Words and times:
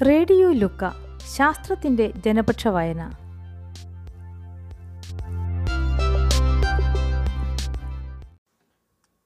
Radio 0.00 0.52
ലുക്ക 0.52 0.90
ശാസ്ത്രത്തിന്റെ 1.36 2.10
ജനപക്ഷ 2.10 2.68
വായന. 2.68 3.10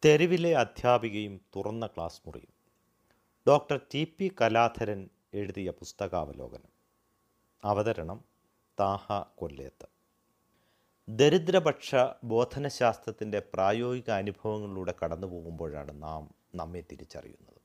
തെരുവിലെ 0.05 0.57
അധ്യാപികയും 0.57 1.41
തുറന്ന 1.57 1.87
ക്ലാസ് 1.87 2.23
മുറിയും. 2.27 2.49
ഡോക്ടർ 3.49 3.81
ടി 3.95 4.15
പി 4.19 4.33
കലാധരൻ 4.43 5.09
എഴുതിയ 5.35 5.71
പുസ്തകാവലോകനം. 5.71 6.71
അവതരണം 7.65 8.25
താഹ 8.81 9.25
കൊല്ലേത്ത്. 9.35 9.87
ദരിദ്രപക്ഷ 11.09 11.95
ബോധനശാസ്ത്രത്തിന്റെ 12.25 13.43
പ്രായോഗിക 13.55 14.11
അനുഭവങ്ങളിലൂടെ 14.11 14.95
കടന്നു 15.05 15.27
പോകുമ്പോഴാണ് 15.27 16.03
നാം 16.03 16.35
നമ്മെ 16.55 16.81
തിരിച്ചറിയുന്നത്. 16.81 17.56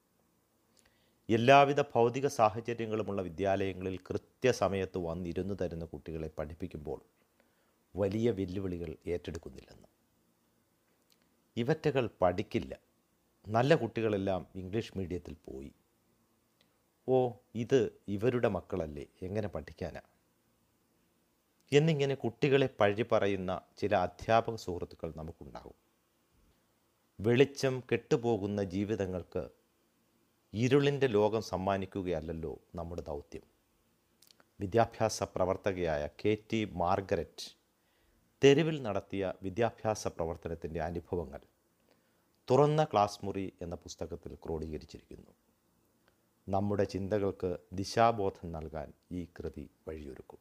എല്ലാവിധ 1.32 1.82
ഭൗതിക 1.82 2.28
സാഹചര്യങ്ങളുമുള്ള 2.28 3.22
വിദ്യാലയങ്ങളിൽ 3.22 3.98
കൃത്യസമയത്ത് 3.98 4.98
വന്നിരുന്നു 4.98 5.54
തരുന്ന 5.54 5.86
കുട്ടികളെ 5.86 6.28
പഠിപ്പിക്കുമ്പോൾ 6.28 7.02
വലിയ 7.96 8.32
വെല്ലുവിളികൾ 8.32 8.96
ഏറ്റെടുക്കുന്നില്ലെന്ന്. 9.08 9.88
ഇവറ്റകൾ 11.58 12.10
പഠിക്കില്ല. 12.22 12.78
നല്ല 13.48 13.76
കുട്ടികളെല്ലാം 13.76 14.48
ഇംഗ്ലീഷ് 14.56 14.98
മീഡിയത്തിൽ 14.98 15.36
പോയി. 15.46 15.72
ഓ 17.08 17.32
ഇത് 17.56 17.92
ഇവരുടെ 18.08 18.48
മക്കളല്ലേ? 18.48 19.06
എങ്ങനെ 19.22 19.48
പഠിക്കാനാ? 19.48 20.02
എന്നിങ്ങനെ 21.72 22.16
കുട്ടികളെ 22.16 22.70
പഴി 22.80 23.06
പറയുന്ന 23.12 23.62
ചില 23.78 23.96
അധ്യാപക 23.96 24.56
സുഹൃത്തുക്കൾ 24.56 25.14
നമുക്കുണ്ടാകും. 25.16 25.74
വെളിച്ചം 27.20 27.84
കെട്ടുപോകുന്ന 27.92 28.64
ജീവിതങ്ങൾക്ക് 28.64 29.50
ഇരുളിന്റെ 30.54 31.08
ലോകം 31.08 31.42
സമ്മാനിക്കുകയല്ലല്ലോ 31.42 32.60
നമ്മുടെ 32.76 33.02
ദൗത്യം. 33.02 33.42
വിദ്യാഭ്യാസ 34.60 35.24
പ്രവർത്തകയായ 35.24 36.10
കെ 36.26 36.38
ടി 36.54 36.66
മാർഗരറ്റ് 36.66 37.56
തെരുവിൽ 38.44 38.82
നടത്തിയ 38.82 39.34
വിദ്യാഭ്യാസ 39.44 40.08
പ്രവർത്തനത്തിന്റെ 40.08 40.82
അനുഭവങ്ങൾ 40.82 41.40
തുറന്ന 42.50 42.84
ക്ലാസ് 42.84 43.20
മുറി 43.24 43.54
എന്ന 43.62 43.76
പുസ്തകത്തിൽ 43.76 44.36
ക്രോഡീകരിച്ചിരിക്കുന്നു. 44.36 45.32
നമ്മുടെ 46.50 46.84
ചിന്തകൾക്ക് 46.84 47.58
ദിശാബോധം 47.74 48.52
നൽകാൻ 48.52 48.94
ഈ 49.12 49.28
കൃതി 49.40 49.70
വഴിയൊരുക്കും. 49.88 50.40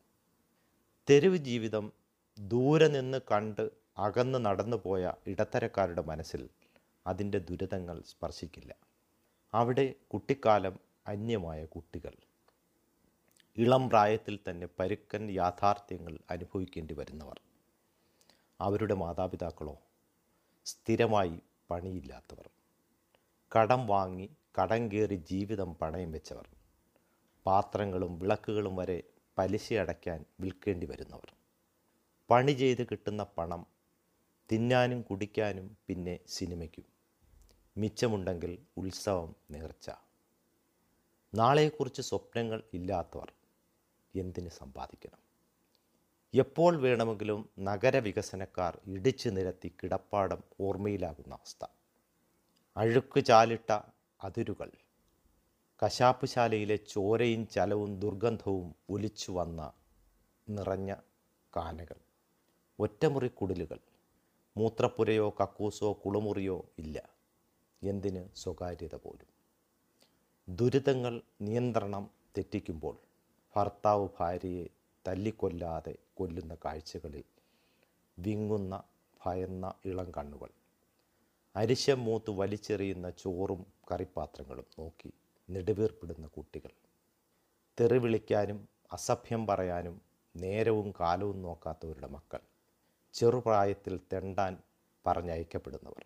തെരുവ് 1.10 1.36
ജീവിതം 1.36 1.92
ദൂരെ 2.38 2.88
നിന്ന് 2.88 3.18
കണ്ട് 3.32 3.70
അകന്ന് 3.98 4.38
നടന്നു 4.38 4.76
പോയ 4.76 5.12
ഇടത്തരക്കാരുടെ 5.26 6.02
മനസ്സിൽ 6.02 6.48
അതിന്റെ 7.06 7.38
ദുരിതങ്ങൾ 7.38 8.02
സ്പർശിക്കില്ല. 8.06 8.89
അവിടെ 9.54 9.94
കുട്ടിക്കാലം 10.12 10.78
അന്യമായ 11.06 11.64
കുട്ടികൾ. 11.64 12.12
ഇളം 13.56 13.88
പ്രായത്തിൽ 13.88 14.38
തന്നെ 14.50 14.68
പരുക്കൻ 14.78 15.30
യാഥാർത്ഥ്യങ്ങൾ 15.30 16.18
അനുഭവിക്കേണ്ടി 16.30 16.94
വരുന്നവർ. 16.94 17.40
അവരുടെ 18.60 18.94
മാതാപിതാക്കളോ 18.94 19.78
സ്ഥിരമായി 20.64 21.40
പണിയില്ലാത്തവർ. 21.70 22.50
കടം 23.56 23.86
വാങ്ങി 23.86 24.30
കടം 24.62 24.92
കയറി 24.92 25.14
ജീവിതം 25.14 25.74
പണയം 25.74 26.12
വെച്ചവർ. 26.12 26.48
പാത്രങ്ങളും 27.46 28.18
വിളക്കുകളും 28.18 28.76
വരെ 28.76 29.02
പലിശ 29.38 29.72
അടയ്ക്കാൻ 29.72 30.24
വിൽക്കേണ്ടി 30.40 30.86
വരുന്നവർ. 30.86 31.34
പണി 32.30 32.52
ചെയ്ത് 32.52 32.86
കിട്ടുന്ന 32.86 33.22
പണം 33.22 33.66
തിന്നാനും 34.52 35.02
കുടിക്കാനും 35.02 35.76
പിന്നെ 35.86 36.18
സിനിമയ്ക്കും. 36.26 36.99
മിച്ചമുണ്ടെങ്കിൽ 37.80 38.58
ഉത്സവം 38.76 39.36
നേർച്ച. 39.50 39.90
നാളെക്കുറിച്ച് 41.34 42.02
സ്വപ്നങ്ങൾ 42.02 42.62
ഇല്ലാത്തവർ 42.74 43.32
എന്തിന് 44.16 44.48
സമ്പാദിക്കണം? 44.48 45.18
എപ്പോൾ 46.34 46.76
വേണമെങ്കിലും 46.76 47.48
നഗരവികസനക്കാർ 47.58 48.80
ഇടിച്ചു 48.86 49.28
നിരത്തി 49.28 49.72
കിടപ്പാടം 49.82 50.42
ഓർമ്മയിലാകുന്ന 50.60 51.34
അവസ്ഥ. 51.34 51.66
അഴുക്ക് 52.76 53.24
ചാലിട്ട 53.24 53.80
അതിരുകൾ. 54.24 54.70
കശാപ്പുശാലയിലെ 55.84 56.76
ചോരയും 56.76 57.48
ചലവും 57.48 58.00
ദുർഗന്ധവും 58.00 58.74
ഒലിച്ചു 58.90 59.32
വന്ന 59.32 59.72
നിറഞ്ഞ 60.48 60.94
കാനകൾ. 61.56 61.96
ഒറ്റമുറി 62.78 63.28
കുടിലുകൾ. 63.28 63.78
മൂത്രപ്പുരയോ 64.56 65.36
കക്കൂസോ 65.42 65.92
കുളമുറിയോ 65.92 66.64
ഇല്ല. 66.78 67.19
എന്തിന് 67.82 68.24
സ്വകാര്യത 68.36 68.94
പോലും? 68.94 69.26
ദുരിതങ്ങൾ 70.48 71.22
നിയന്ത്രണം 71.40 72.10
തെറ്റിക്കുമ്പോൾ 72.36 72.96
ഭർത്താവ് 73.56 74.08
ഭാര്യയെ 74.20 74.66
തല്ലിക്കൊല്ലാതെ 75.06 75.94
കൊല്ലുന്ന 76.16 76.56
കാഴ്ചകളിൽ 76.64 77.24
വിങ്ങുന്ന 78.18 78.82
ഭയന്ന 79.26 79.74
ഇളം 79.84 80.12
കണ്ണുകൾ. 80.16 80.48
അരിശം 81.56 82.04
മൂത്ത് 82.04 82.30
വലിച്ചെറിയുന്ന 82.30 83.10
ചോറും 83.10 83.66
കറിപ്പാത്രങ്ങളും 83.92 84.64
നോക്കി 84.78 85.12
നെടുവീർപ്പിടുന്ന 85.50 86.26
കുട്ടികൾ. 86.26 86.70
തെറി 87.80 87.98
വിളിക്കാനും 87.98 88.68
അസഭ്യം 88.92 89.46
പറയാനും 89.46 90.02
നേരവും 90.36 90.92
കാലവും 91.00 91.42
നോക്കാത്തവരുടെ 91.42 92.06
മക്കൾ. 92.06 92.40
ചെറുപ്രായത്തിൽ 93.12 94.00
തെണ്ടാൻ 94.12 94.58
പറഞ്ഞയക്കപ്പെടുന്നവർ. 95.06 96.04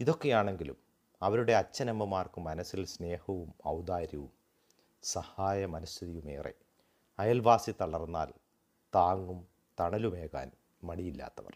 ഇതൊക്കെയാണെങ്കിലും 0.00 0.76
അവരുടെ 1.22 1.52
അച്ഛനമ്മമാർക്ക് 1.52 2.40
മനസ്സിൽ 2.40 2.84
സ്നേഹവും 2.84 3.54
ഔദാര്യവും 3.68 4.32
സഹായ 5.02 5.66
മനസ്ഥിതിയുമേറെ 5.66 6.52
അയൽവാസി 7.18 7.72
തളർന്നാൽ 7.80 8.32
താങ്ങും 8.94 9.46
തണലുമേകാൻ 9.80 10.50
മടിയില്ലാത്തവർ. 10.84 11.54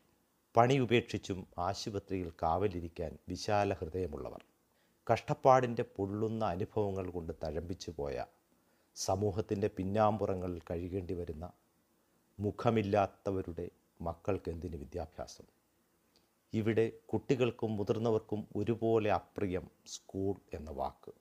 പണി 0.57 0.79
ഉപേക്ഷിച്ചും 0.79 1.47
ആശുപത്രിയിൽ 1.59 2.33
കാവലിരിക്കാൻ 2.43 3.19
വിശാല 3.29 3.75
ഹൃദയമുള്ളവർ. 3.75 4.43
കഷ്ടപ്പാടിന്റെ 5.13 5.83
പൊള്ളുന്ന 5.97 6.45
അനുഭവങ്ങൾ 6.45 7.11
കൊണ്ട് 7.11 7.33
തഴമ്പിച്ചു 7.45 7.91
പോയ 7.91 8.25
സമൂഹത്തിന്റെ 8.97 9.69
പിന്നാമ്പുറങ്ങളിൽ 9.69 10.61
കഴിയേണ്ടി 10.71 11.15
വരുന്ന 11.15 11.53
മുഖമില്ലാത്തവരുടെ 12.39 13.71
മക്കൾക്കെന്തിന് 14.01 14.77
വിദ്യാഭ്യാസം? 14.77 15.60
ഇവിടെ 16.53 16.93
കുട്ടികൾക്കും 17.07 17.77
മുതിർന്നവർക്കും 17.77 18.47
ഒരുപോലെ 18.57 19.11
അപ്രിയം 19.11 19.67
സ്കൂൾ 19.87 20.35
എന്ന 20.53 20.71
വാക്ക്. 20.71 21.13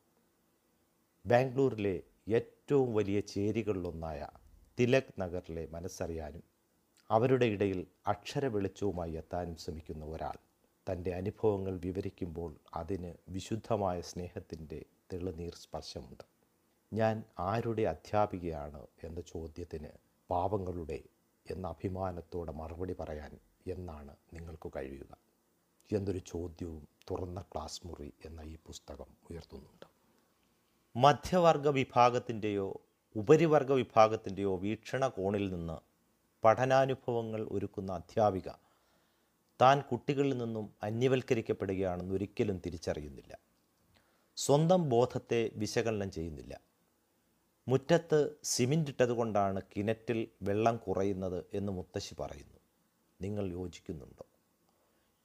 ബാംഗ്ലൂരിലെ 1.26 1.96
ഏറ്റവും 2.28 2.94
വലിയ 2.94 3.20
ചേരികളിലൊന്നായ 3.34 4.22
തിലക് 4.78 5.14
നഗറിലെ 5.20 5.68
മനസ്സറിയാനും 5.72 6.44
അവരുടെ 7.10 7.46
ഇടയിൽ 7.46 7.80
അക്ഷര 8.06 8.46
വെളിച്ചവുമായി 8.48 9.14
എത്താനും 9.14 9.56
ശ്രമിക്കുന്ന 9.58 10.06
ഒരാൾ 10.06 10.38
തന്റെ 10.88 11.12
അനുഭവങ്ങൾ 11.14 11.74
വിവരിക്കുമ്പോൾ 11.86 12.52
അതിന് 12.74 13.12
വിശുദ്ധമായ 13.28 14.02
സ്നേഹത്തിന്റെ 14.02 14.80
തെളിനീർ 15.14 15.54
സ്പർശമുണ്ട്. 15.56 16.26
ഞാൻ 16.92 17.16
ആരുടെ 17.38 17.84
അധ്യാപികയാണ് 17.84 18.82
എന്ന 19.04 19.20
ചോദ്യത്തിന് 19.22 19.92
പാവങ്ങളുടെ 20.30 21.00
എന്ന 21.46 21.68
അഭിമാനത്തോടെ 21.68 22.52
മറുപടി 22.52 22.94
പറയാൻ 22.94 23.34
എന്നാണ് 23.72 24.16
നിങ്ങൾക്ക് 24.34 24.72
കഴിയുക. 24.76 25.18
എന്നൊരു 25.92 26.18
ചോദ്യവും 26.18 26.88
തുറന്ന 27.12 27.42
ക്ലാസ് 27.42 27.82
മുറി 27.86 28.14
എന്ന 28.26 28.42
ഈ 28.42 28.56
പുസ്തകം 28.56 29.06
ഉയർത്തുന്നുണ്ട്. 29.30 29.86
മധ്യവർഗ 30.96 31.70
വിഭാഗത്തിന്റെയോ 31.70 32.82
ഉപരിവർഗ 33.16 33.74
വിഭാഗത്തിന്റെയോ 33.74 34.58
വീക്ഷണകോണിൽ 34.58 35.54
നിന്ന് 35.54 35.78
പഠനാനുഭവങ്ങൾ 36.44 37.48
ഒരുക്കുന്ന 37.52 37.92
അധ്യാപിക 37.92 38.50
താൻ 39.62 39.82
കുട്ടികളിൽ 39.82 40.38
നിന്നും 40.38 40.74
അന്യവൽക്കരിക്കപ്പെടുകയാണെന്ന് 40.84 42.16
ഒരിക്കലും 42.16 42.62
തിരിച്ചറിയുന്നില്ല. 42.66 43.40
സ്വന്തം 44.36 44.90
ബോധത്തെ 44.90 45.52
വിശകലനം 45.54 46.12
ചെയ്യുന്നില്ല. 46.12 46.62
മുറ്റത്ത് 47.68 48.36
സിമെന്റ് 48.44 48.92
ഇട്ടതുകൊണ്ടാണ് 48.92 49.62
കിണറ്റിൽ 49.78 50.28
വെള്ളം 50.42 50.78
കുറയുന്നത് 50.78 51.46
എന്ന് 51.54 51.72
മുത്തശ്ശി 51.72 52.16
പറയുന്നു. 52.20 52.59
നിങ്ങൾ 53.22 53.52
യോജിക്കുന്നുണ്ടോ? 53.52 54.26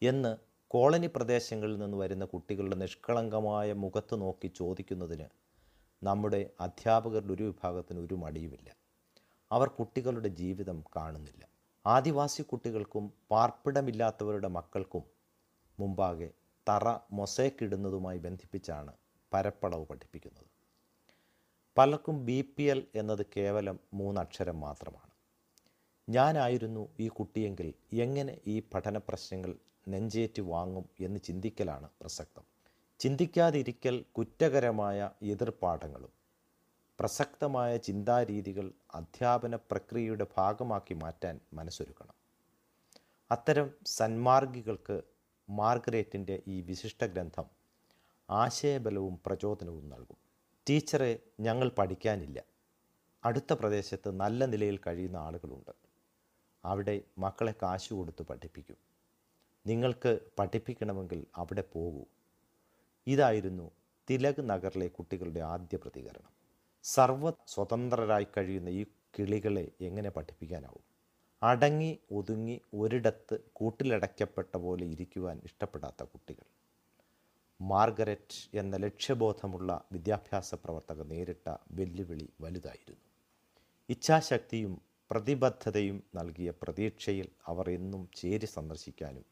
എന്ന് 0.02 0.36
കോളനി 0.68 1.06
പ്രദേശങ്ങളിൽ 1.06 1.78
നിന്ന് 1.78 1.96
വരുന്ന 1.96 2.24
കുട്ടികളുടെ 2.24 2.76
നിഷ്കളങ്കമായ 2.76 3.72
മുഖത്ത് 3.72 4.20
നോക്കി 4.20 4.48
ചോദിക്കുന്നതിന് 4.48 5.26
നമ്മുടെ 6.02 6.50
അധ്യാപകരുടെ 6.60 7.32
ഒരു 7.32 7.42
വിഭാഗത്തിന് 7.42 8.00
ഒരു 8.00 8.14
മടിയുമില്ല. 8.14 8.76
അവർ 9.52 9.68
കുട്ടികളുടെ 9.68 10.28
ജീവിതം 10.28 10.84
കാണുന്നില്ല. 10.96 11.48
ആദിവാസി 11.86 12.42
കുട്ടികൾക്കും 12.42 13.12
പാർപ്പിടമില്ലാത്തവരുടെ 13.30 14.48
മക്കൾക്കും 14.48 15.04
മുമ്പാകെ 15.80 16.30
തറ 16.68 16.98
മൊസേക്കിടുന്നതുമായി 17.12 18.18
ബന്ധിപ്പിച്ചാണ് 18.18 18.92
പരപ്പളവ് 19.32 19.86
പഠിപ്പിക്കുന്നത്. 19.86 20.46
പലർക്കും 21.78 22.26
ബി 22.26 22.54
പി 22.56 22.62
എൽ 22.62 22.86
എന്നത് 22.94 23.26
കേവലം 23.36 23.80
മൂന്നക്ഷരം 23.94 24.60
മാത്രമാണ്. 24.60 25.13
ഞാനായിരുന്നു 26.08 26.88
ഈ 27.00 27.08
കുട്ടിയെങ്കിൽ 27.08 27.74
എങ്ങനെ 27.92 28.40
ഈ 28.46 28.62
പഠന 28.74 28.98
പ്രശ്നങ്ങൾ 28.98 29.56
നെഞ്ചേറ്റ് 29.88 30.42
വാങ്ങും 30.42 30.88
എന്ന് 31.00 31.20
ചിന്തിക്കലാണ് 31.20 31.88
പ്രസക്തം. 32.00 32.42
ചിന്തിക്കാതിരിക്കൽ 32.98 34.04
കുറ്റകരമായ 34.18 35.10
എതിർപ്പാഠങ്ങളും 35.22 36.12
പ്രസക്തമായ 37.00 37.76
ചിന്താരീതികൾ 37.76 38.72
അധ്യാപന 38.94 39.56
പ്രക്രിയയുടെ 39.56 40.26
ഭാഗമാക്കി 40.36 40.94
മാറ്റാൻ 40.94 41.40
മനസ്സൊരുക്കണം. 41.52 42.14
അത്തരം 43.30 43.70
സന്മാർഗികൾക്ക് 43.86 45.02
മാർഗരേറ്റിന്റെ 45.50 46.42
ഈ 46.48 46.60
വിശിഷ്ട 46.60 47.04
ഗ്രന്ഥം 47.04 47.44
ആശയബലവും 48.30 49.20
പ്രചോദനവും 49.26 49.88
നൽകും. 49.88 50.16
ടീച്ചറെ 50.70 51.18
ഞങ്ങൾ 51.40 51.68
പഠിക്കാനില്ല. 51.68 52.42
അടുത്ത 53.24 53.52
പ്രദേശത്ത് 53.52 54.10
നല്ല 54.10 54.44
നിലയിൽ 54.44 54.80
കഴിയുന്ന 54.86 55.16
ആളുകളുണ്ട്. 55.16 55.93
അവിടെ 56.64 57.00
മക്കളെ 57.18 57.54
കാശ് 57.62 57.92
കൊടുത്ത് 57.92 58.22
പഠിപ്പിക്കും. 58.22 58.76
നിങ്ങൾക്ക് 59.66 60.18
പഠിപ്പിക്കണമെങ്കിൽ 60.38 61.26
അവിടെ 61.36 61.64
പോകൂ. 61.72 62.04
ഇതായിരുന്നു 63.06 63.70
തിലക് 64.10 64.40
നഗറിലെ 64.40 64.88
കുട്ടികളുടെ 64.88 65.40
ആദ്യ 65.40 65.76
പ്രതികരണം. 65.76 66.30
സർവ 66.82 67.30
സ്വതന്ത്രരായി 67.30 68.26
കഴിയുന്ന 68.36 68.68
ഈ 68.68 68.86
കിളികളെ 69.18 69.70
എങ്ങനെ 69.80 70.10
പഠിപ്പിക്കാനാവും? 70.10 70.94
അടങ്ങി 71.42 71.98
ഒതുങ്ങി 72.10 72.60
ഒരിടത്ത് 72.74 73.38
കൂട്ടിലടയ്ക്കപ്പെട്ട 73.52 74.56
പോലെ 74.56 74.86
ഇരിക്കുവാൻ 74.86 75.40
ഇഷ്ടപ്പെടാത്ത 75.44 76.02
കുട്ടികൾ. 76.02 76.44
മാർഗരറ്റ് 77.60 78.56
എന്ന 78.56 78.76
ലക്ഷ്യബോധമുള്ള 78.76 79.84
വിദ്യാഭ്യാസ 79.92 80.54
പ്രവർത്തകർ 80.54 81.08
നേരിട്ട 81.08 81.56
വെല്ലുവിളി 81.72 82.32
വലുതായിരുന്നു. 82.40 83.00
ഇച്ഛാശക്തിയും 83.88 84.93
പ്രതിബദ്ധതയും 85.14 86.02
നൽകിയ 86.14 86.50
പ്രതീക്ഷയിൽ 86.50 87.28
അവർ 87.46 87.70
എന്നും 87.70 88.08
ചേരി 88.16 88.46
സന്ദർശിക്കാനും 88.46 89.24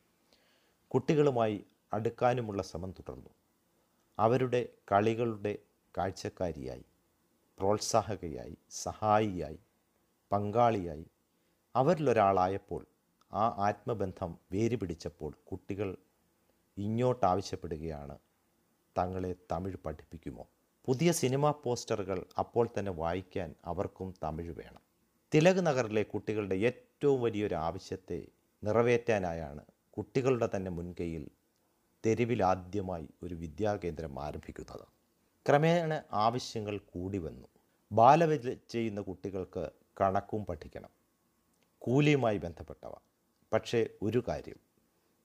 കുട്ടികളുമായി 0.90 1.64
അടുക്കാനുമുള്ള 1.92 2.62
ശ്രമം 2.62 2.90
തുടർന്നു. 2.90 3.30
അവരുടെ 4.18 4.68
കളികളുടെ 4.92 5.58
കാഴ്ചക്കാരിയായി 5.98 6.84
പ്രോത്സാഹകയായി 7.58 8.56
സഹായിയായി 8.70 9.58
പങ്കാളിയായി 10.32 11.06
അവരിലൊരാളായപ്പോൾ 11.76 12.86
ആ 13.32 13.44
ആത്മബന്ധം 13.58 14.38
വേര് 14.52 14.76
പിടിച്ചപ്പോൾ 14.76 15.34
കുട്ടികൾ 15.52 15.96
ഇങ്ങോട്ട് 16.78 17.26
ആവശ്യപ്പെടുകയാണ് 17.26 18.18
തങ്ങളെ 18.98 19.34
തമിഴ് 19.52 19.76
പഠിപ്പിക്കുമോ? 19.76 20.48
പുതിയ 20.84 21.12
സിനിമാ 21.12 21.50
പോസ്റ്ററുകൾ 21.50 22.26
അപ്പോൾ 22.38 22.68
തന്നെ 22.78 22.92
വായിക്കാൻ 22.92 23.54
അവർക്കും 23.64 24.14
തമിഴ് 24.24 24.50
വേണം. 24.50 24.91
തിലക് 25.34 25.66
നഗറിലെ 25.66 26.02
കുട്ടികളുടെ 26.02 26.54
ഏറ്റവും 26.54 27.22
വലിയൊരു 27.22 27.54
ആവശ്യത്തെ 27.54 28.28
നിറവേറ്റാനായാണ് 28.64 29.64
കുട്ടികളുടെ 29.90 30.48
തന്നെ 30.56 30.70
മുൻകൈയിൽ 30.70 31.30
തെരുവിലാദ്യമായി 32.06 33.08
ഒരു 33.22 33.34
വിദ്യാകേന്ദ്രം 33.34 34.22
ആരംഭിക്കുന്നത്. 34.22 34.86
ക്രമേണ 35.48 36.02
ആവശ്യങ്ങൾ 36.12 36.78
കൂടി 36.78 37.18
വന്നു. 37.18 37.48
ബാലവിദ്യ 37.92 38.54
ചെയ്യുന്ന 38.54 39.00
കുട്ടികൾക്ക് 39.00 39.70
കണക്കും 40.00 40.46
പഠിക്കണം. 40.46 40.90
കൂലിയുമായി 41.78 42.38
ബന്ധപ്പെട്ടവ. 42.38 42.92
പക്ഷേ 43.52 43.88
ഒരു 44.02 44.22
കാര്യം. 44.28 44.56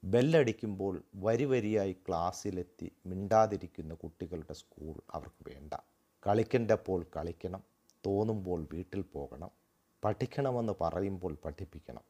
ബെല്ലടിക്കുമ്പോൾ 0.04 1.04
വരി 1.16 1.46
വരിയായി 1.46 1.94
ക്ലാസ്സിലെത്തി 1.94 2.92
മിണ്ടാതിരിക്കുന്ന 3.06 3.94
കുട്ടികളുടെ 3.94 4.54
സ്കൂൾ 4.54 5.02
അവർക്ക് 5.12 5.50
വേണ്ട. 5.50 5.74
കളിക്കേണ്ടപ്പോൾ 6.28 7.06
കളിക്കണം. 7.16 7.64
തോന്നുമ്പോൾ 8.06 8.68
വീട്ടിൽ 8.74 9.02
പോകണം. 9.02 9.67
പഠിക്കണമെന്ന് 10.04 10.74
പറയുമ്പോൾ 10.82 11.38
പഠിപ്പിക്കണം. 11.46 12.02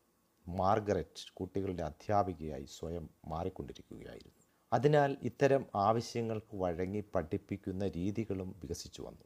മാർഗരറ്റ് 0.48 1.34
കുട്ടികളുടെ 1.34 1.84
അധ്യാപികയായി 1.84 2.66
സ്വയം 2.66 3.10
മാറിക്കൊണ്ടിരിക്കുകയായിരുന്നു. 3.28 4.44
അതിനാൽ 4.74 5.18
ഇത്തരം 5.22 5.66
ആവശ്യങ്ങൾക്ക് 5.76 6.56
വഴങ്ങി 6.56 7.04
പഠിപ്പിക്കുന്ന 7.16 7.88
രീതികളും 7.88 8.60
വികസിച്ചു 8.64 9.02
വന്നു. 9.02 9.26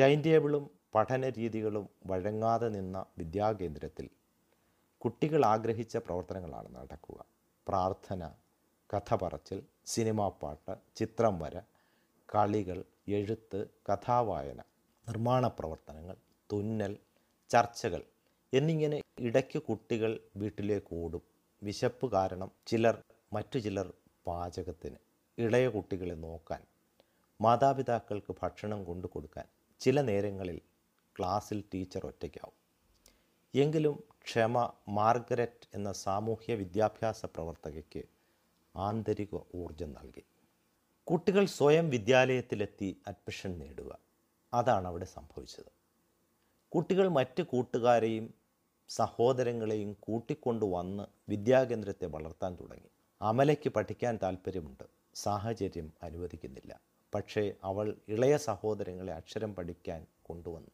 ടൈം 0.00 0.22
ടേബിളും 0.22 0.70
പഠന 0.94 1.28
രീതികളും 1.28 1.88
വഴങ്ങാതെ 2.06 2.68
നിന്ന 2.68 3.04
വിദ്യാകേന്ദ്രത്തിൽ 3.18 4.10
കുട്ടികൾ 4.98 5.44
ആഗ്രഹിച്ച 5.44 5.96
പ്രവർത്തനങ്ങളാണ് 5.96 6.74
നടക്കുക. 6.74 7.24
പ്രാർത്ഥന 7.68 8.30
കഥ 8.96 9.14
പറച്ചിൽ 9.14 9.62
സിനിമാ 9.86 10.28
പാട്ട് 10.28 10.76
ചിത്രം 10.96 11.38
വര 11.38 11.60
കളികൾ 12.34 12.84
എഴുത്ത് 13.08 13.66
കഥാവായന 13.92 14.60
നിർമ്മാണ 15.08 15.46
പ്രവർത്തനങ്ങൾ 15.46 16.16
തുന്നൽ 16.52 16.96
ചർച്ചകൾ 17.50 18.02
എന്നിങ്ങനെ 18.52 19.00
ഇടയ്ക്ക് 19.20 19.62
കുട്ടികൾ 19.62 20.20
വീട്ടിലേക്ക് 20.36 20.94
ഓടും. 20.96 21.22
വിശപ്പ് 21.62 22.12
കാരണം 22.12 22.50
ചിലർ 22.66 23.02
മറ്റു 23.32 23.58
ചിലർ 23.58 23.92
പാചകത്തിന് 24.26 24.96
ഇളയ 25.38 25.68
കുട്ടികളെ 25.68 26.14
നോക്കാൻ 26.14 26.62
മാതാപിതാക്കൾക്ക് 27.40 28.34
ഭക്ഷണം 28.42 28.84
കൊണ്ടു 28.84 29.06
കൊടുക്കാൻ 29.06 29.46
ചില 29.80 30.00
നേരങ്ങളിൽ 30.00 30.60
ക്ലാസ്സിൽ 31.18 31.64
ടീച്ചർ 31.74 32.06
ഒറ്റയ്ക്കാവും. 32.06 32.56
എങ്കിലും 33.54 34.02
ക്ഷമ 34.22 34.72
മാർഗരറ്റ് 34.88 35.68
എന്ന 35.74 35.92
സാമൂഹ്യ 35.92 36.54
വിദ്യാഭ്യാസ 36.54 37.26
പ്രവർത്തകയ്ക്ക് 37.26 38.02
ആന്തരിക 38.76 39.34
ഊർജം 39.54 39.92
നൽകി. 39.92 40.24
കുട്ടികൾ 41.06 41.46
സ്വയം 41.46 41.90
വിദ്യാലയത്തിലെത്തി 41.90 43.02
അഡ്മിഷൻ 43.06 43.58
നേടുക. 43.58 43.98
അതാണ് 44.54 44.86
അവിടെ 44.86 45.04
സംഭവിച്ചത്. 45.04 45.75
കുട്ടികൾ 46.72 47.08
മറ്റ് 47.08 47.42
കൂട്ടുകാരെയും 47.42 48.34
സഹോദരങ്ങളെയും 48.88 49.96
കൂട്ടിക്കൊണ്ടു 50.00 50.66
വന്ന് 50.66 51.04
വിദ്യാകേന്ദ്രത്തെ 51.28 52.06
വളർത്താൻ 52.06 52.58
തുടങ്ങി. 52.60 52.88
അമലയ്ക്ക് 53.22 53.70
പഠിക്കാൻ 53.70 54.18
താല്പര്യമുണ്ട് 54.22 54.84
സാഹചര്യം 55.14 55.92
അനുവദിക്കുന്നില്ല. 56.02 56.80
പക്ഷേ 57.14 57.52
അവൾ 57.64 57.96
ഇളയ 58.08 58.36
സഹോദരങ്ങളെ 58.36 59.12
അക്ഷരം 59.12 59.54
പഠിക്കാൻ 59.54 60.06
കൊണ്ടുവന്നു. 60.22 60.70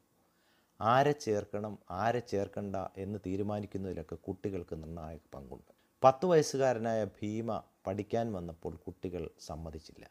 ആരെ 0.81 1.13
ചേർക്കണം 1.13 1.79
ആരെ 1.91 2.19
ചേർക്കണ്ട 2.19 2.77
എന്ന് 2.97 3.19
തീരുമാനിക്കുന്നതിലൊക്കെ 3.27 4.15
കുട്ടികൾക്ക് 4.15 4.83
നിർണായക 4.83 5.19
പങ്കുണ്ട്. 5.35 5.73
പത്ത് 6.05 6.27
വയസ്സുകാരനായ 6.27 7.05
ഭീമ 7.05 7.63
പഠിക്കാൻ 7.87 8.33
വന്നപ്പോൾ 8.33 8.77
കുട്ടികൾ 8.77 9.31
സമ്മതിച്ചില്ല. 9.41 10.11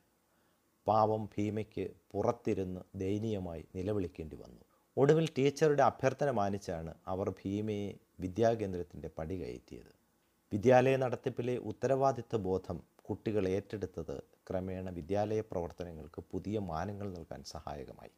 പാവം 0.87 1.25
ഭീമയ്ക്ക് 1.25 1.89
പുറത്തിരുന്ന് 2.11 2.81
ദയനീയമായി 2.95 3.65
നിലവിളിക്കേണ്ടി 3.75 4.35
വന്നു. 4.35 4.63
ഒടുവിൽ 4.97 5.27
ടീച്ചറുടെ 5.37 5.83
അഭ്യർത്ഥന 5.83 6.31
മാനിച്ചാണ് 6.31 6.93
അവർ 7.07 7.29
ഭീമയെ 7.29 7.95
വിദ്യാകേന്ദ്രത്തിന്റെ 8.19 9.09
പടി 9.17 9.35
കയറ്റിയത്. 9.41 9.91
വിദ്യാലയ 10.51 10.95
നടത്തിപ്പിലെ 10.95 11.57
ഉത്തരവാദിത്വ 11.57 12.37
ബോധം 12.37 12.83
കുട്ടികൾ 13.01 13.47
ഏറ്റെടുത്തത് 13.47 14.23
ക്രമേണ 14.49 14.89
വിദ്യാലയ 14.89 15.41
പ്രവർത്തനങ്ങൾക്ക് 15.41 16.21
പുതിയ 16.31 16.59
മാനങ്ങൾ 16.59 17.13
നൽകാൻ 17.13 17.43
സഹായകമായി. 17.43 18.11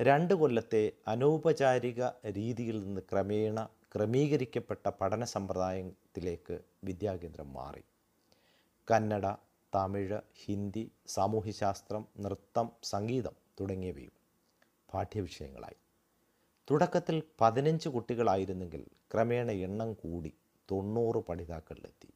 രണ്ട് 0.00 0.34
കൊല്ലത്തെ 0.34 0.92
അനൗപചാരിക 1.06 2.02
രീതിയിൽ 2.30 2.84
നിന്ന് 2.84 3.00
ക്രമേണ 3.00 3.68
ക്രമീകരിക്കപ്പെട്ട 3.94 4.88
പഠന 4.88 5.24
സമ്പ്രദായത്തിലേക്ക് 5.24 6.60
വിദ്യാകേന്ദ്രം 6.84 7.52
മാറി. 7.52 7.84
കന്നഡ 8.88 9.26
തമിഴ് 9.74 10.20
ഹിന്ദി 10.44 10.92
സാമൂഹ്യശാസ്ത്രം 11.06 12.06
നൃത്തം 12.20 12.70
സംഗീതം 12.82 13.36
തുടങ്ങിയവയും 13.60 14.21
പാഠ്യവിഷയങ്ങളായി. 14.94 15.78
തുടക്കത്തിൽ 16.70 17.22
പതിനഞ്ച് 17.40 17.88
കുട്ടികളായിരുന്നെങ്കിൽ 17.88 18.82
ക്രമേണ 19.12 19.50
എണ്ണം 19.50 19.92
കൂടി 19.92 20.32
തൊണ്ണൂറ് 20.70 21.20
പഠിതാക്കളിലെത്തി. 21.28 22.10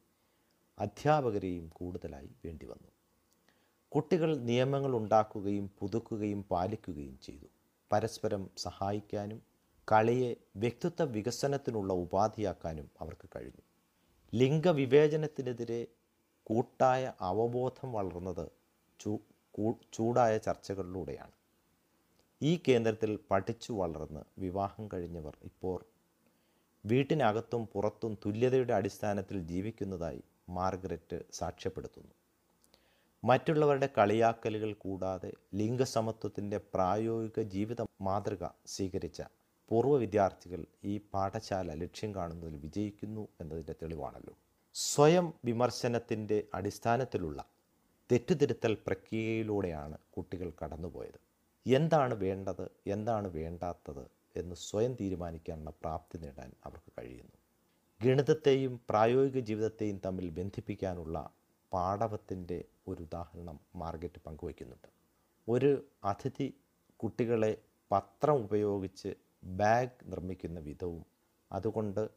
അധ്യാപകരെയും 0.79 1.67
കൂടുതലായി 1.69 2.29
വേണ്ടി 2.45 2.65
വന്നു 2.65 2.91
കുട്ടികൾ 3.91 4.35
നിയമങ്ങൾ 4.49 4.95
ഉണ്ടാക്കുകയും 4.95 5.69
പുതുക്കുകയും 5.79 6.41
പാലിക്കുകയും 6.51 7.19
ചെയ്തു. 7.23 7.47
പരസ്പരം 7.91 8.49
സഹായിക്കാനും 8.57 9.39
കളിയെ 9.87 10.31
വ്യക്തിത്വ 10.55 11.03
വികസനത്തിനുള്ള 11.03 11.93
ഉപാധിയാക്കാനും 11.93 12.87
അവർക്ക് 13.01 13.29
കഴിഞ്ഞു. 13.35 13.63
ലിംഗവിവേചനത്തിനെതിരെ 14.35 15.81
കൂട്ടായ 16.43 17.13
അവബോധം 17.21 17.91
വളർന്നത് 17.93 18.45
ചൂടായ 19.93 20.37
ചർച്ചകളിലൂടെയാണ്. 20.37 21.36
ഈ 22.41 22.59
കേന്ദ്രത്തിൽ 22.67 23.19
പഠിച്ചു 23.31 23.73
വളർന്ന് 23.73 24.21
വിവാഹം 24.37 24.89
കഴിഞ്ഞവർ 24.93 25.37
ഇപ്പോൾ 25.43 25.85
വീട്ടിനകത്തും 26.85 27.67
പുറത്തും 27.73 28.17
തുല്യതയുടെ 28.25 28.73
അടിസ്ഥാനത്തിൽ 28.73 29.37
ജീവിക്കുന്നതായി 29.39 30.21
മാർഗരറ്റ് 30.49 31.25
സാക്ഷ്യപ്പെടുത്തുന്നു. 31.33 32.13
മറ്റുള്ളവരുടെ 33.23 33.89
കളിയാക്കലുകൾ 33.97 34.73
കൂടാതെ 34.73 35.31
ലിംഗസമത്വത്തിന്റെ 35.55 36.57
പ്രായോഗിക 36.57 37.39
ജീവിത 37.39 37.81
മാതൃക 38.01 38.45
സ്വീകരിച്ച 38.65 39.21
പൂർവ 39.69 39.97
വിദ്യാർത്ഥികൾ 39.97 40.65
ഈ 40.83 40.97
പാഠശാല 41.13 41.73
ലക്ഷ്യം 41.73 42.15
കാണുന്നതിൽ 42.15 42.55
വിജയിക്കുന്നു 42.55 43.27
എന്നതിന്റെ 43.41 43.75
തെളിവാണല്ലോ. 43.81 44.35
സ്വയം 44.75 45.33
വിമർശനത്തിന്റെ 45.45 46.43
അടിസ്ഥാനത്തിലുള്ള 46.53 47.45
തെറ്റുതിരുത്തൽ 48.11 48.77
പ്രക്രിയയിലൂടെയാണ് 48.87 49.97
കുട്ടികൾ 50.17 50.51
കടന്നുപോയത്. 50.63 51.26
എന്താണ് 51.75 52.13
വേണ്ടത്? 52.13 52.71
എന്താണ് 52.87 53.27
വേണ്ടാത്തത്? 53.27 54.07
എന്ന് 54.35 54.55
സ്വയം 54.55 54.93
തീരുമാനിക്കാനുള്ള 54.93 55.69
പ്രാപ്തി 55.69 56.17
നേടാൻ 56.17 56.51
അവർക്ക് 56.65 56.91
കഴിയുന്നു. 56.99 57.31
ഗണിതത്തെയും 58.05 58.81
പ്രായോഗിക 58.89 59.39
ജീവിതത്തെയും 59.39 60.01
തമ്മിൽ 60.05 60.29
ബന്ധിപ്പിക്കാനുള്ള 60.29 61.29
പാഠവത്തിന്റെ 61.73 62.65
ഒരു 62.87 63.03
ഉദാഹരണം 63.03 63.59
മാർഗറ്റ് 63.75 64.21
പങ്കുവയ്ക്കുന്നുണ്ട്. 64.25 64.87
ഒരു 65.47 65.85
അതിഥി 66.03 66.53
കുട്ടികളെ 66.97 67.57
പത്രം 67.91 68.33
ഉപയോഗിച്ച് 68.33 69.13
ബാഗ് 69.43 70.11
നിർമ്മിക്കുന്ന 70.11 70.59
വിധവും 70.59 71.05
അതുകൊണ്ട് 71.51 72.09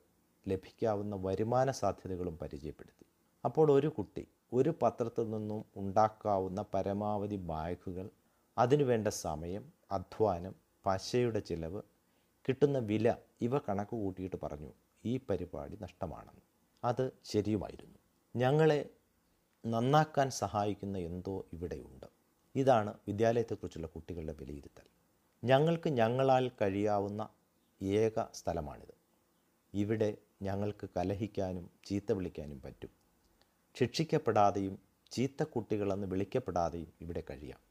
ലഭിക്കാവുന്ന 0.48 1.16
വരുമാന 1.16 1.70
സാധ്യതകളും 1.70 2.38
പരിചയപ്പെടുത്തി. 2.38 3.06
അപ്പോൾ 3.44 3.72
ഒരു 3.72 3.86
കുട്ടി 3.88 4.28
ഒരു 4.52 4.74
പത്രത്തിൽ 4.82 5.30
നിന്നും 5.30 5.64
ഉണ്ടാക്കാവുന്ന 5.76 6.64
പരമാവധി 6.74 7.36
ബാഗുകൾ 7.36 8.10
അതിനുവേണ്ട 8.60 9.08
സമയം 9.08 9.72
അധ്വാനം 9.90 10.54
പശയുടെ 10.86 11.40
ചിലവ് 11.40 11.82
കിട്ടുന്ന 12.48 12.78
വില 12.78 13.14
ഇവ 13.40 13.58
കണക്ക് 13.58 13.90
കൂട്ടിയിട്ട് 13.90 14.36
പറഞ്ഞു 14.42 14.72
ഈ 15.04 15.20
പരിപാടി 15.30 15.78
നഷ്ടമാണെന്ന്. 15.80 16.40
അത് 16.84 17.12
ശരിയുമായിരുന്നു. 17.24 17.98
ഞങ്ങളെ 18.36 18.90
നന്നാക്കാൻ 19.66 20.30
സഹായിക്കുന്ന 20.30 20.98
എന്തോ 20.98 21.46
ഇവിടെയുണ്ട്. 21.52 22.06
ഇതാണ് 22.54 22.94
വിദ്യാലയത്തെക്കുറിച്ചുള്ള 23.08 23.86
കുട്ടികളുടെ 23.86 24.32
വിലയിരുത്തൽ. 24.32 24.82
ഞങ്ങൾക്ക് 25.44 25.88
ഞങ്ങളാൽ 25.88 26.50
കഴിയാവുന്ന 26.62 27.28
ഏക 27.82 28.24
സ്ഥലമാണിത്. 28.32 28.94
ഇവിടെ 29.74 30.16
ഞങ്ങൾക്ക് 30.42 30.88
കലഹിക്കാനും 30.96 31.70
ചീത്ത 31.84 32.12
വിളിക്കാനും 32.12 32.62
പറ്റും. 32.62 32.90
ശിക്ഷിക്കപ്പെടാതെയും 33.74 34.78
ചീത്ത 35.10 35.42
കുട്ടികളെന്ന് 35.42 36.06
വിളിക്കപ്പെടാതെയും 36.06 36.92
ഇവിടെ 37.00 37.22
കഴിയാം. 37.30 37.69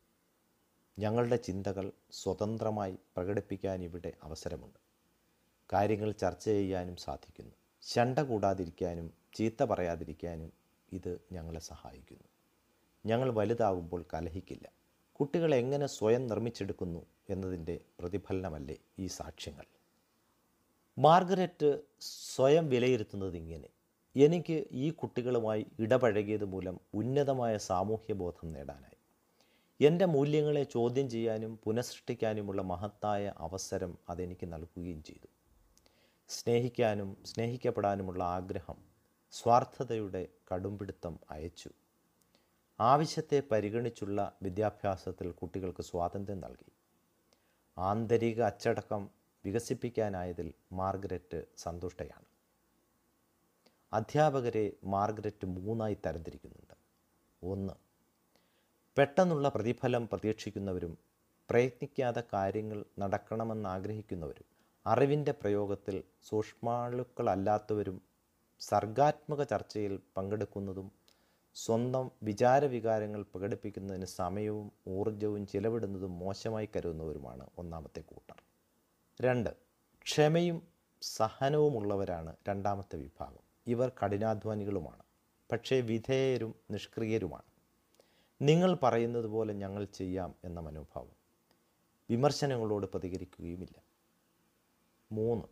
ഞങ്ങളുടെ 0.99 1.35
ചിന്തകൾ 1.35 1.91
സ്വതന്ത്രമായി 2.11 2.91
പ്രകടിപ്പിക്കാൻ 2.91 3.83
ഇവിടെ 3.83 4.13
അവസരമുണ്ട്. 4.23 4.79
കാര്യങ്ങൾ 5.73 6.11
ചർച്ച 6.11 6.45
ചെയ്യാനും 6.45 6.95
സാധിക്കുന്നു. 6.95 7.51
ശണ്ട 7.81 8.19
കൂടാതിരിക്കാനും 8.19 9.13
ചീത്ത 9.33 9.63
പറയാതിരിക്കാനും 9.63 10.53
ഇത് 10.93 11.21
ഞങ്ങളെ 11.31 11.59
സഹായിക്കുന്നു. 11.59 12.23
ഞങ്ങൾ 13.05 13.31
വലുതാകുമ്പോൾ 13.31 14.05
കലഹിക്കില്ല. 14.13 14.69
കുട്ടികൾ 15.13 15.55
എങ്ങനെ 15.55 15.87
സ്വയം 15.87 16.27
നിർമ്മിച്ചെടുക്കുന്നു 16.27 17.05
എന്നതിന്റെ 17.29 17.79
പ്രതിഫലനമല്ലേ 17.99 18.77
ഈ 18.99 19.07
സാക്ഷ്യങ്ങൾ? 19.07 19.65
മാർഗരറ്റ് 20.99 21.81
സ്വയം 21.99 22.69
വിലയിരുത്തുന്നത് 22.69 23.37
ഇങ്ങനെ. 23.37 23.69
എനിക്ക് 24.15 24.63
ഈ 24.71 24.91
കുട്ടികളുമായി 24.91 25.65
ഇടപഴകിയത് 25.79 26.45
മൂലം 26.45 26.79
ഉന്നതമായ 26.93 27.57
സാമൂഹ്യ 27.57 28.13
ബോധം 28.13 28.51
നേടാനായി. 28.51 28.98
എന്റെ 29.81 30.05
മൂല്യങ്ങളെ 30.05 30.63
ചോദ്യം 30.63 31.09
ചെയ്യാനും 31.09 31.59
പുനഃസൃഷ്ടിക്കാനുമുള്ള 31.63 32.61
മഹത്തായ 32.61 33.33
അവസരം 33.37 33.97
അതെനിക്ക് 34.09 34.53
നൽകുകയും 34.53 35.03
ചെയ്തു. 35.03 35.27
സ്നേഹിക്കാനും 36.27 37.17
സ്നേഹിക്കപ്പെടാനുമുള്ള 37.25 38.23
ആഗ്രഹം 38.23 38.77
സ്വാർത്ഥതയുടെ 39.31 40.27
കടുംപിടുത്തം 40.53 41.19
അയച്ചു. 41.29 41.69
ആവശ്യത്തെ 42.79 43.43
പരിഗണിച്ചുള്ള 43.51 44.37
വിദ്യാഭ്യാസത്തിൽ 44.43 45.31
കുട്ടികൾക്ക് 45.31 45.83
സ്വാതന്ത്ര്യം 45.83 46.41
നൽകി. 46.41 46.71
ആന്തരിക 47.77 48.41
അച്ചടക്കം 48.41 49.09
വികസിപ്പിക്കാനായതിൽ 49.45 50.53
മാർഗരറ്റ് 50.71 51.45
സന്തുഷ്ടയാണ്. 51.57 52.25
അധ്യാപകരെ 53.93 54.73
മാർഗരറ്റ് 54.83 55.45
മൂന്നായി 55.45 55.97
തരംതിരിക്കുന്നുണ്ട്. 56.05 56.73
ഒന്ന് 57.43 57.88
പെട്ടെന്നുള്ള 58.99 59.49
പ്രതിഫലം 59.49 60.07
പ്രതീക്ഷിക്കുന്നവരും 60.07 60.97
പ്രയത്നിക്കാതെ 61.49 62.23
കാര്യങ്ങൾ 62.33 62.85
നടക്കണമെന്നാഗ്രഹിക്കുന്നവരും 62.99 64.47
അറിവിന്റെ 64.87 65.31
പ്രയോഗത്തിൽ 65.31 66.03
സൂക്ഷ്മാളുക്കളല്ലാത്തവരും 66.29 68.01
സർഗാത്മക 68.59 69.43
ചർച്ചയിൽ 69.43 69.99
പങ്കെടുക്കുന്നതും 70.17 70.91
സ്വന്തം 71.55 72.11
വിചാരവികാരങ്ങൾ 72.23 73.21
പ്രകടിപ്പിക്കുന്നതിന് 73.23 74.05
സമയവും 74.05 74.71
ഊർജവും 74.87 75.47
ചിലവിടുന്നതും 75.47 76.19
മോശമായി 76.19 76.69
കരുതുന്നവരുമാണ് 76.75 77.47
ഒന്നാമത്തെ 77.57 78.01
കൂട്ടർ. 78.01 78.37
രണ്ട് 79.21 79.51
ക്ഷമയും 80.05 80.59
സഹനവുമുള്ളവരാണ് 81.01 82.35
രണ്ടാമത്തെ 82.49 82.97
വിഭാഗം. 82.97 83.43
ഇവർ 83.67 83.91
കഠിനാധ്വാനികളുമാണ് 84.01 85.03
പക്ഷേ 85.51 85.81
വിധേയരും 85.81 86.55
നിഷ്ക്രിയരുമാണ്. 86.71 87.48
നിങ്ങൾ 88.41 88.77
പറയുന്നത് 88.83 89.25
പോലെ 89.25 89.53
ഞങ്ങൾ 89.53 89.85
ചെയ്യാം 89.85 90.35
എന്ന 90.45 90.59
മനോഭാവം 90.59 91.15
വിമർശനങ്ങളോട് 92.09 92.87
പ്രതികരിക്കുകയുമില്ല. 92.87 93.77
മൂന്ന് 95.11 95.47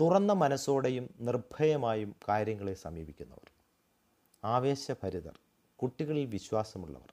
തുറന്ന 0.00 0.32
മനസ്സോടെയും 0.32 1.14
നിർഭയമായും 1.20 2.14
കാര്യങ്ങളെ 2.28 2.74
സമീപിക്കുന്നവർ 2.74 3.50
ആവേശഭരിതർ 4.44 5.38
കുട്ടികളിൽ 5.76 6.26
വിശ്വാസമുള്ളവർ 6.26 7.12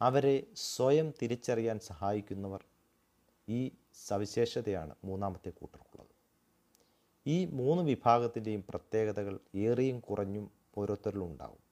അവരെ 0.00 0.46
സ്വയം 0.54 1.14
തിരിച്ചറിയാൻ 1.22 1.78
സഹായിക്കുന്നവർ 1.80 2.64
ഈ 3.48 3.72
സവിശേഷതയാണ് 4.08 4.94
മൂന്നാമത്തെ 5.04 5.50
കൂട്ടർക്കുള്ളത്. 5.50 6.14
ഈ 7.26 7.44
മൂന്ന് 7.44 7.82
വിഭാഗത്തിന്റെയും 7.82 8.64
പ്രത്യേകതകൾ 8.70 9.40
ഏറെയും 9.54 10.00
കുറഞ്ഞും 10.00 10.50
ഓരോരുത്തരിലും 10.78 11.26
ഉണ്ടാവും 11.26 11.67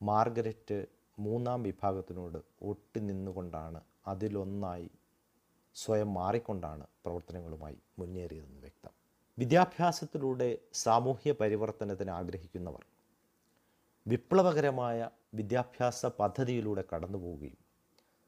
മാർഗരറ്റ് 0.00 0.86
മൂന്നാം 1.18 1.62
വിഭാഗത്തിനോട് 1.62 2.38
ഒട്ടി 2.62 3.00
നിന്നുകൊണ്ടാണ് 3.00 3.80
അതിലൊന്നായി 4.06 4.90
സ്വയം 5.76 6.14
മാറിക്കൊണ്ടാണ് 6.14 6.86
പ്രവർത്തനങ്ങളുമായി 7.04 7.78
മുന്നേറിയതെന്ന് 7.98 8.60
വ്യക്തം. 8.60 8.92
വിദ്യാഭ്യാസത്തിലൂടെ 9.38 10.58
സാമൂഹ്യ 10.72 11.32
പരിവർത്തനത്തിന് 11.32 12.10
ആഗ്രഹിക്കുന്നവർ 12.10 12.84
വിപ്ലവകരമായ 14.06 15.10
വിദ്യാഭ്യാസ 15.34 16.06
പദ്ധതിയിലൂടെ 16.06 16.84
കടന്നു 16.94 17.18
പോവുകയും 17.18 17.58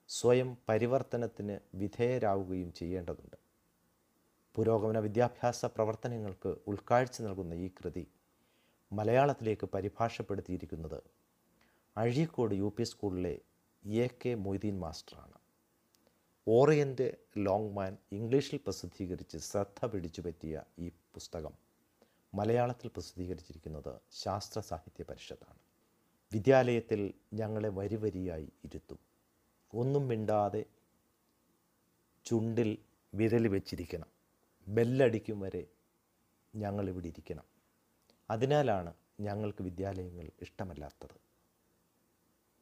സ്വയം 0.08 0.56
പരിവർത്തനത്തിന് 0.68 1.58
വിധേയരാവുകയും 1.74 2.72
ചെയ്യേണ്ടതുണ്ട്. 2.72 3.36
പുരോഗമന 4.54 4.98
വിദ്യാഭ്യാസ 4.98 5.64
പ്രവർത്തനങ്ങൾക്ക് 5.64 6.56
ഉൾക്കാഴ്ച 6.66 7.22
നൽകുന്ന 7.22 7.54
ഈ 7.54 7.68
കൃതി 7.68 8.06
മലയാളത്തിലേക്ക് 8.92 9.66
പരിഭാഷപ്പെടുത്തിയിരിക്കുന്നത് 9.66 11.19
അഴീക്കോട് 11.96 12.54
യു 12.54 12.74
പി 12.78 12.82
സ്കൂളിലെ 12.82 13.40
എ 13.84 14.08
കെ 14.08 14.34
മൊയ്തീൻ 14.34 14.78
മാസ്റ്ററാണ്. 14.78 15.38
ഓറിയന്റ് 16.48 17.16
ലോങ് 17.38 17.72
മാൻ 17.76 17.98
ഇംഗ്ലീഷിൽ 18.12 18.58
പ്രസിദ്ധീകരിച്ച് 18.58 19.38
ശ്രദ്ധ 19.38 19.86
പിടിച്ചു 19.86 20.22
പറ്റിയ 20.22 20.62
ഈ 20.78 20.88
പുസ്തകം 20.88 21.52
മലയാളത്തിൽ 22.34 22.88
പ്രസിദ്ധീകരിച്ചിരിക്കുന്നത് 22.88 24.00
ശാസ്ത്ര 24.10 24.60
സാഹിത്യ 24.60 25.04
പരിഷത്താണ്. 25.04 25.58
വിദ്യാലയത്തിൽ 26.32 27.14
ഞങ്ങളെ 27.32 27.68
വരിവരിയായി 27.68 28.52
ഇരുത്തും. 28.64 28.98
ഒന്നും 29.74 30.08
മിണ്ടാതെ 30.08 30.64
ചുണ്ടിൽ 32.24 32.78
വിരൽ 33.14 33.48
വെച്ചിരിക്കണം. 33.48 34.08
ബെല്ലടിക്കും 34.68 35.40
വരെ 35.40 35.66
ഞങ്ങളിവിടെ 36.54 37.06
ഇരിക്കണം. 37.06 37.44
അതിനാലാണ് 38.30 38.94
ഞങ്ങൾക്ക് 39.20 39.62
വിദ്യാലയങ്ങൾ 39.62 40.30
ഇഷ്ടമല്ലാത്തത്. 40.40 41.29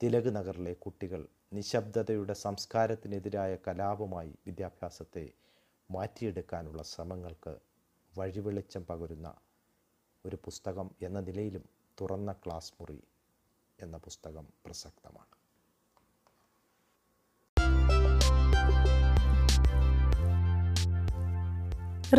തിലക് 0.03 0.37
നഗറിലെ 0.37 0.73
കുട്ടികൾ 0.73 1.27
നിശബ്ദതയുടെ 1.53 2.33
സംസ്കാരത്തിനെതിരായ 2.33 3.57
കലാപമായി 3.57 4.35
വിദ്യാഭ്യാസത്തെ 4.47 5.31
മാറ്റിയെടുക്കാനുള്ള 5.91 6.83
ശ്രമങ്ങൾക്ക് 6.83 7.57
വഴിവെളിച്ചം 8.19 8.87
പകരുന്ന 8.87 9.35
ഒരു 10.27 10.37
പുസ്തകം 10.37 10.91
എന്ന 11.03 11.21
നിലയിലും 11.21 11.65
തുറന്ന 12.01 12.33
ക്ലാസ് 12.33 12.73
മുറി 12.81 13.05
എന്ന 13.81 13.97
പുസ്തകം 13.97 14.47
പ്രസക്തമാണ്. 14.67 15.35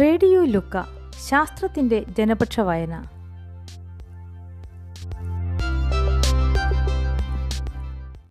റേഡിയോ 0.02 0.46
ലുക്ക 0.46 0.84
ശാസ്ത്രത്തിന്റെ 1.20 2.04
ജനപക്ഷ 2.04 2.60
വായന. 2.60 3.19